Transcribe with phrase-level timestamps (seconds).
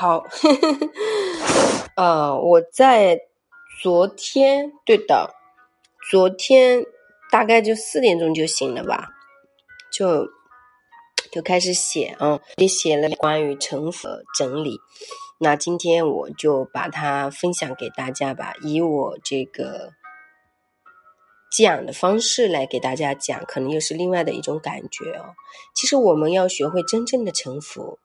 [0.00, 0.24] 好，
[1.96, 3.18] 呃，我在
[3.82, 5.34] 昨天，对的，
[6.08, 6.84] 昨天
[7.32, 9.08] 大概就四点钟就醒了吧，
[9.90, 10.28] 就
[11.32, 14.78] 就开始写啊，也写了关于成佛整理。
[15.40, 19.90] 那今天我就把它分享给大家吧，以我这个
[21.50, 25.34] 讲的方式来给大家讲，可能又是另外的一种感觉哦。
[25.74, 27.98] 其实我们要学会真正的成服。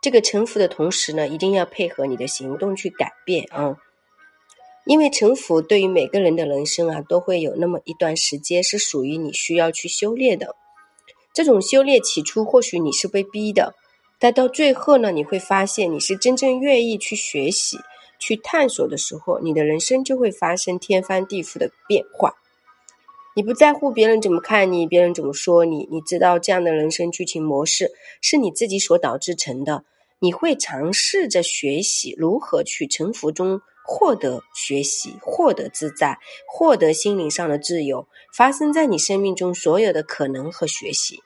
[0.00, 3.76] 这个臣服的同时呢，一定要配合你的行动去改变啊！
[4.86, 10.54] 因为臣服对于每个人的人生啊，都会有那么一段时间是属于你需要去修炼的。
[11.34, 13.74] 这种修炼起初或许你是被逼的，
[14.18, 17.78] 但到最后呢，你会发现你是真正愿意去学习、
[18.18, 22.34] 去探索的时候，你的人生就会发生天翻地覆的变化。
[23.38, 29.84] 你不在乎别人怎么看你，别人怎么说你，你知道这样的人生剧情模式是你自己所导致成的。
[30.18, 36.18] 你会尝试着学习如何去沉浮中获得学习，获得自在，
[36.48, 41.20] 获得心灵上的自由，发生在你生命中所有的可能和学习。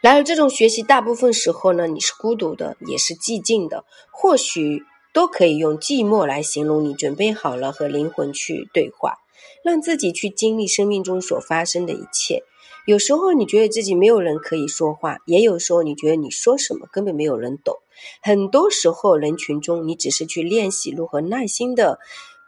[0.00, 6.84] 然而，这种学习大部分时候呢，你是孤独的，也是寂静的，或许都可以用寂寞来形容。
[6.84, 9.18] 你准备好了和灵魂去对话。
[9.62, 12.42] 让自己去经历生命中所发生的一切。
[12.86, 17.78] 有时候你觉得自己没有人可以说话，也有时候你觉得你说什么根本没有人懂。
[18.20, 21.98] 很多时候人群中，你只是去练习如何耐心的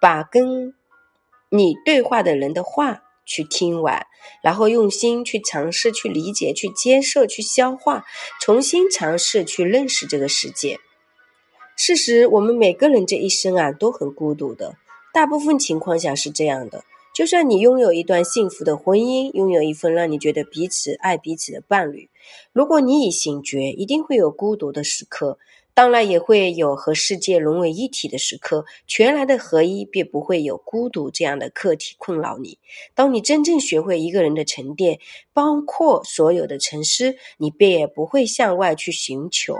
[0.00, 0.74] 把跟
[1.48, 4.06] 你对话的人的话去听完，
[4.42, 8.04] 然后用心去尝试去理解、去接受、去消化，
[8.40, 10.78] 重新尝试去认识这个世界。
[11.76, 14.76] 事实，我们每个人这一生啊都很孤独的。
[15.16, 22.10] 大部分情况下是这样的，就算你拥有一段幸福的婚姻，拥有一份让你觉得彼此爱彼此的伴侣，
[22.52, 25.38] 如果你已醒觉，一定会有孤独的时刻，
[25.72, 28.66] 当然也会有和世界融为一体的时刻。
[28.86, 32.58] 全然的合一，便不会有孤独这样的课题困扰你。
[32.94, 34.98] 当你真正学会一个人的沉淀，
[35.32, 39.56] 包括所有的沉思，你便也不会向外去寻求。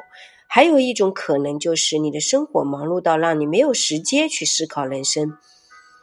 [0.49, 5.37] 还有一种可能，就是你的生活忙碌到让你没有时间去思考人生。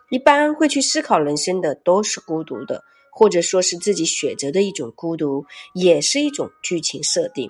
[0.09, 7.49] 一般会去思考人生的，都是孤独的，或者说是自己选择的一种孤独，也是一种剧情设定。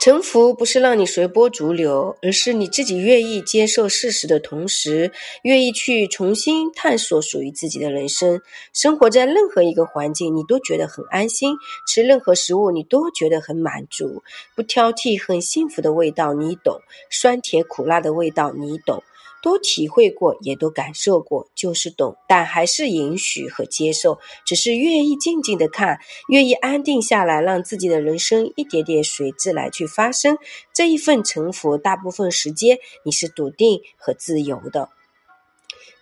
[0.00, 5.10] 沉浮不是让你随波逐流，而是你自己愿意接受事实的同时，
[5.44, 8.42] 愿意去重新探索属于自己的人生。
[8.74, 11.54] 生活在任何一个环境，你都觉得很安心；
[11.88, 14.22] 吃任何食物，你都觉得很满足，
[14.54, 19.02] 不挑剔，很幸福的味道，你懂；酸甜苦辣的味道，你懂。
[19.44, 25.98] 都体会过，也都感受过，就是懂，但还是允许和接受，只是愿意静静的看，
[26.30, 30.38] 愿意安定下来，让自己的人生一点点随之来去发生。
[30.72, 34.88] 这一份沉浮，大部分时间你是笃定和自由的。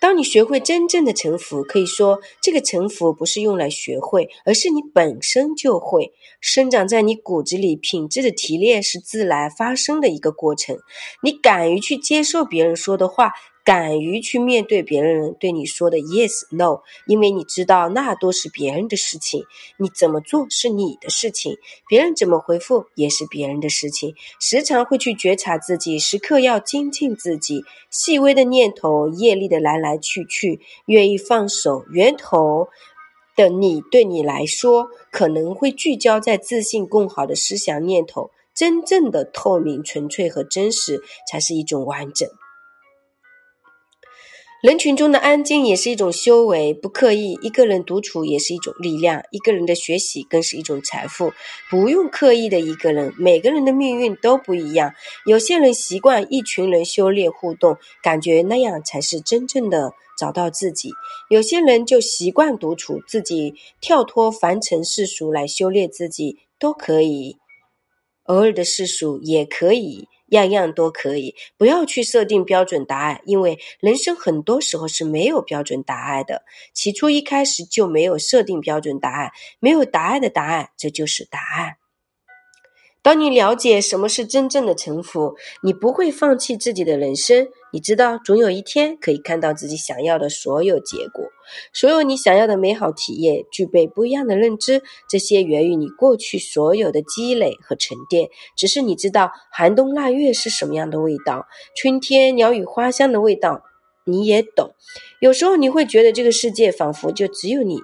[0.00, 7.76] 当你学会真正的臣服，可以说这个臣服不是用来学会，而是你本身就会生长在你骨子里。
[7.76, 10.78] 品质的提炼是自然发生的一个过程。
[11.22, 13.32] 你敢于去接受别人说的话。
[13.64, 19.44] 敢于去面对别人对你说的 yes no，因为你知道那都是别人的事情，
[19.76, 21.56] 你怎么做是你的事情，
[21.88, 24.14] 别人怎么回复也是别人的事情。
[24.40, 27.64] 时常会去觉察自己，时刻要精进自己。
[27.88, 32.68] 细微的念头、业力的来来去去，愿意放手，源头
[33.36, 38.30] 的你对你来说可能会聚焦在自信更好的思想念头。
[38.54, 42.28] 真正的透明、纯粹和真实，才是一种完整。
[44.62, 51.32] 人群中的安静也是一种修为，不刻意，一个人独处也是一种力量，一个人的学习更是一种财富。
[51.68, 54.94] 不用刻意的一个人，每个人的命运都不一样。
[55.26, 60.90] 有些人习惯一群人修炼互动，感觉那样才是真正的找到自己；
[61.28, 67.36] 有些人就习惯独处，自己跳脱凡尘世俗来修炼自己，都可以。
[68.26, 70.06] 偶尔的世俗也可以。
[70.32, 76.42] 样样都可以，不要去设定标准答案，因为人生很多时候是没有标准答案的。
[76.74, 79.30] 起初一开始就没有设定标准答案，
[79.60, 81.76] 没有答案的答案，这就是答案。
[83.02, 87.48] 当你了解什么是真正的臣服，你不会放弃自己的人生。
[87.72, 91.24] 你知道，总有一天可以看到自己想要的所有结果，
[91.72, 94.82] 所有你想要的美好体验，具备不一样的认知。
[95.08, 98.28] 这些源于你过去所有的积累和沉淀。
[98.56, 103.64] 只是你知道，寒冬腊月是什么样的味道，春天鸟语花香的味道，
[104.04, 104.74] 你也懂。
[105.20, 107.80] 有时候你会觉得这个世界仿佛就只有你。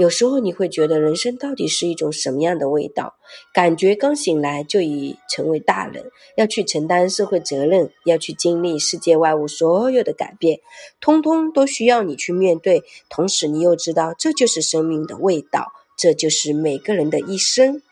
[0.00, 3.16] 有时候你会觉得人生到底是一种什么样的味道？
[3.52, 10.60] 感觉刚醒来就已成为大人，要去承担社会责任，要去经历世界外物所有的改变，
[11.02, 12.82] 通通都需要你去面对。
[13.10, 17.82] 同时，你又知道这就是生命的味道，这就是每个人的一生。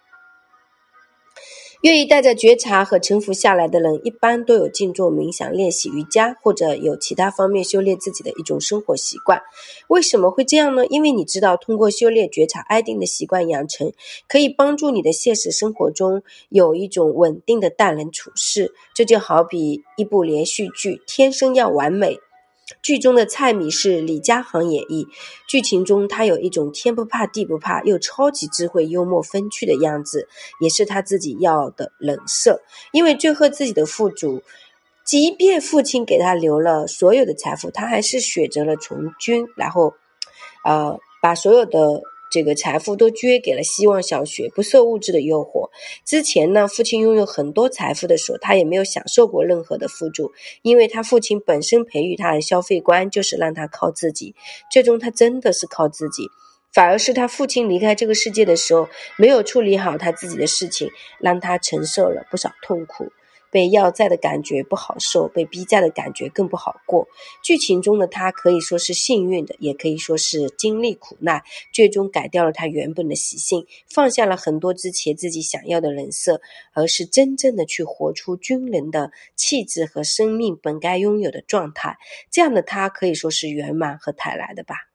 [1.82, 9.40] 愿意带着觉察和沉浮下来的人，一般都有静坐、冥想、练习瑜伽，或者有其他方面修炼自己的一种生活习惯。
[9.86, 10.84] 为什么会这样呢？
[10.86, 13.92] 因为你知道，通过修炼觉察、安定的习惯养成，
[14.26, 18.72] 可以帮助你的现实生活中有一种稳定的待人处事。
[18.92, 22.18] 这就好比一部连续剧，天生要完美。
[22.82, 25.06] 剧中的蔡米是李佳航演绎，
[25.46, 30.28] 剧情中他有一种天不怕地不怕又超级智慧、幽默风趣的样子，
[30.60, 32.60] 也是他自己要的人设。
[32.92, 34.42] 因为最后自己的富足，
[35.04, 39.94] 即便父亲给他留了所有的财富，他还是选择了从军，然后，
[40.64, 42.02] 呃，把所有的。
[42.30, 45.70] 这个财富都捐给了希望小学，不受物质的诱惑。
[46.04, 50.32] 之前呢，父亲拥有很多财富的时候，他也没有享受过任何的付助，
[50.62, 54.34] 因为他父亲本身培育他的消费观就是让他靠自己。
[54.70, 56.28] 最终，他真的是靠自己，
[56.72, 60.90] 反而是他父亲离开这个世界的时候，没有处理好他自己的事情，
[61.20, 63.10] 让他承受了不少痛苦。
[63.50, 67.08] 被要债的感觉不好受，被逼债的感觉更不好过。
[67.42, 71.42] 剧情中的他可以说是幸运的，也可以说是经历苦难，
[71.72, 76.40] 最终改掉了他原本的习性，放下了很多之前自己想要的人设，
[76.72, 81.96] 而是真正的去活出军人的气质和生命本该拥有的状态。
[82.30, 84.87] 这样的他可以说是圆满和坦然的吧。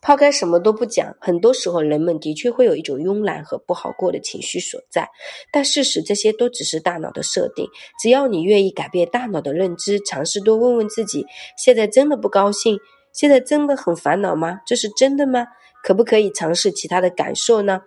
[0.00, 5.08] 抛开什么都不讲，很多时候人们的确会有一种慵懒和不好过的情绪所在，
[5.52, 7.66] 但事实这些都只是大脑的设定。
[8.00, 12.78] 只要你愿意改变大脑的认知，尝试多问问自己：现在真的不高兴？
[13.12, 14.60] 现在真的很烦恼吗？
[14.66, 15.46] 这是真的吗？
[15.82, 17.80] 可不可以尝试其他的感受呢？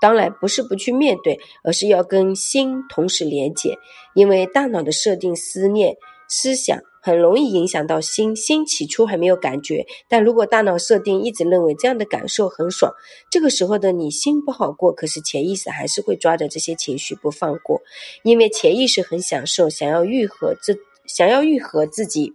[0.00, 3.78] 当然不是不去面对，而是要跟心同时连接，
[4.14, 5.96] 因为大脑的设定、思念、
[6.28, 6.78] 思想。
[7.04, 12.90] 很容易影响到心，心起初还没有感觉，但如果大脑设定一直认为这样的感受很爽，
[13.30, 17.82] 这个时候的你心不好过，可是潜意识还是会抓着这些情绪不放过，
[18.22, 20.74] 因为潜意识很享受，想要愈合这，
[21.06, 22.32] 想要愈合自己。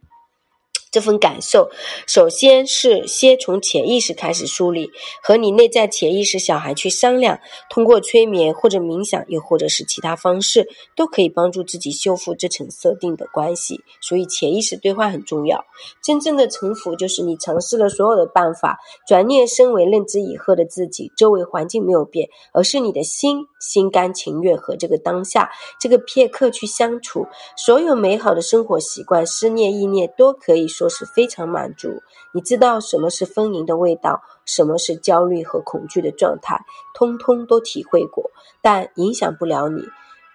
[0.91, 1.69] 这份感受，
[2.07, 4.89] 首先是先从潜意识开始梳理，
[5.21, 7.39] 和你内在潜意识小孩去商量，
[7.69, 13.83] 通过催眠或者冥想，又或者是其他方式，都可以帮助自己修复这层设定的关系。
[14.01, 15.63] 所以潜意识对话很重要。
[16.01, 30.67] 真正的臣服，就是你尝试了所有的办法，转念身为认知以后的自己，周围环境没有变，而是你的心心甘情愿和这个当下这个片刻去相处，所有美好的生活习惯、思念意念都可以。
[30.79, 38.31] 说是非常满足，你知道什么是丰盈的味道，什么是焦虑和恐惧的状态，通通都体会过，
[38.61, 39.83] 但影响不了你，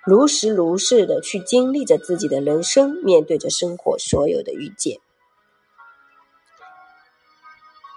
[0.05, 5.01] 如实如是的去经历着自己的人生，面对着生活所有的遇见。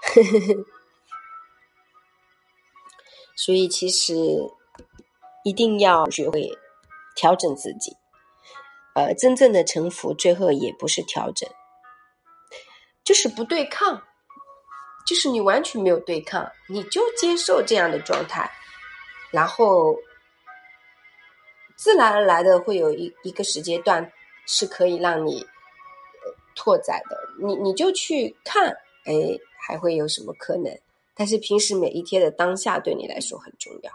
[3.36, 4.14] 所以其实
[5.44, 6.56] 一定要学会
[7.14, 7.94] 调整自己，
[8.94, 11.46] 呃，真正的臣服，最后也不是调整。
[13.08, 13.98] 就是不对抗，
[15.06, 18.50] 就是你完全没有对抗，你就接受这样的状态，
[19.30, 19.96] 然后
[21.74, 24.12] 自然而然的会有一一个时间段
[24.46, 25.42] 是可以让你
[26.54, 30.78] 拓展的，你你就去看，哎，还会有什么可能？
[31.14, 33.90] 但是平时每一天的当下对你来说很重要，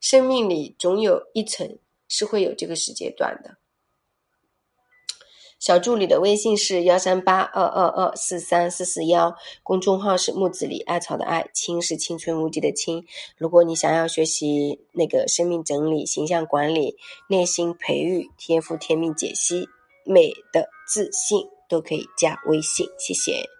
[0.00, 3.54] 生命里总有一层是会有这个时间段的。
[5.60, 13.04] 小助理的微信是幺三八二二二四三四四幺，公众号是木子李艾草的艾，青是青春无敌的青。
[13.36, 16.96] 如果你想要学习那个生命整理、形象管理、
[17.28, 19.68] 内心培育、天赋天命解析、
[20.04, 23.59] 美的自信，都可以加微信，谢谢。